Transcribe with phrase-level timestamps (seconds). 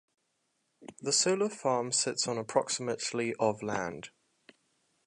[0.99, 4.09] The solar farm sits on approximately of land.